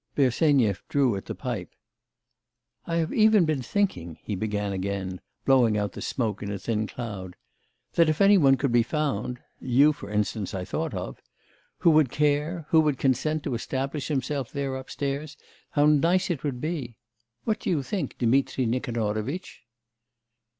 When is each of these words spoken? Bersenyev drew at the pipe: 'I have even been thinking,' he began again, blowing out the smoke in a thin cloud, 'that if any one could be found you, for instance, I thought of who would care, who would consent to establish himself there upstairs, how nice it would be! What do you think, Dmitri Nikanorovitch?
Bersenyev 0.15 0.81
drew 0.89 1.15
at 1.15 1.25
the 1.27 1.35
pipe: 1.35 1.75
'I 2.87 2.95
have 2.95 3.13
even 3.13 3.45
been 3.45 3.61
thinking,' 3.61 4.17
he 4.23 4.33
began 4.33 4.73
again, 4.73 5.21
blowing 5.45 5.77
out 5.77 5.91
the 5.91 6.01
smoke 6.01 6.41
in 6.41 6.51
a 6.51 6.57
thin 6.57 6.87
cloud, 6.87 7.35
'that 7.93 8.09
if 8.09 8.19
any 8.19 8.35
one 8.35 8.57
could 8.57 8.71
be 8.71 8.81
found 8.81 9.37
you, 9.59 9.93
for 9.93 10.09
instance, 10.09 10.55
I 10.55 10.65
thought 10.65 10.95
of 10.95 11.21
who 11.77 11.91
would 11.91 12.09
care, 12.09 12.65
who 12.69 12.79
would 12.79 12.97
consent 12.97 13.43
to 13.43 13.53
establish 13.53 14.07
himself 14.07 14.51
there 14.51 14.75
upstairs, 14.75 15.37
how 15.69 15.85
nice 15.85 16.31
it 16.31 16.43
would 16.43 16.59
be! 16.59 16.97
What 17.43 17.59
do 17.59 17.69
you 17.69 17.83
think, 17.83 18.17
Dmitri 18.17 18.65
Nikanorovitch? 18.65 19.61